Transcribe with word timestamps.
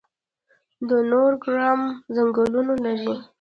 د 0.87 0.89
نورګرام 1.09 1.81
ځنګلونه 2.15 2.73
لري 2.85 3.13